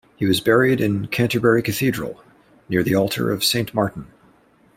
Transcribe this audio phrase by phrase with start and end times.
[0.15, 2.23] He was buried in Canterbury Cathedral,
[2.67, 4.07] near the altar of Saint Martin.